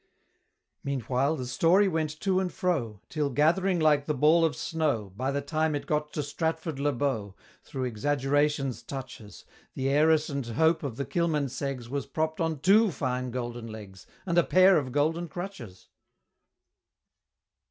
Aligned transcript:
Meanwhile 0.83 1.35
the 1.35 1.45
story 1.45 1.87
went 1.87 2.19
to 2.21 2.39
and 2.39 2.51
fro, 2.51 3.01
Till, 3.07 3.29
gathering 3.29 3.79
like 3.79 4.07
the 4.07 4.15
ball 4.15 4.43
of 4.43 4.55
snow, 4.55 5.13
By 5.15 5.29
the 5.29 5.41
time 5.43 5.75
it 5.75 5.85
got 5.85 6.11
to 6.13 6.23
Stratford 6.23 6.79
le 6.79 6.91
Bow, 6.91 7.35
Through 7.63 7.83
Exaggeration's 7.83 8.81
touches, 8.81 9.45
The 9.75 9.89
Heiress 9.91 10.27
and 10.27 10.43
hope 10.43 10.81
of 10.81 10.95
the 10.97 11.05
Kilmanseggs 11.05 11.87
Was 11.87 12.07
propp'd 12.07 12.41
on 12.41 12.61
two 12.61 12.89
fine 12.89 13.29
Golden 13.29 13.67
Legs, 13.67 14.07
And 14.25 14.39
a 14.39 14.43
pair 14.43 14.79
of 14.79 14.91
Golden 14.91 15.27
Crutches! 15.27 15.89